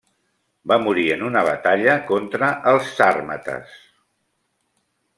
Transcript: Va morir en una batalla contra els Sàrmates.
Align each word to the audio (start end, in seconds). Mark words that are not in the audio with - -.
Va 0.71 0.77
morir 0.85 1.03
en 1.15 1.25
una 1.27 1.43
batalla 1.49 1.99
contra 2.09 2.51
els 2.75 2.91
Sàrmates. 2.97 3.79